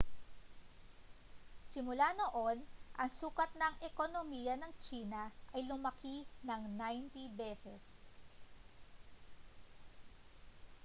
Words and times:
simula 1.71 2.07
noon 2.19 2.57
ang 3.01 3.05
sukat 3.19 3.51
ng 3.55 3.73
ekonomiya 3.89 4.53
ng 4.57 4.73
tsina 4.81 5.23
ay 5.55 5.61
lumaki 5.69 6.15
nang 6.47 6.63
90 6.77 7.29
beses 7.39 7.83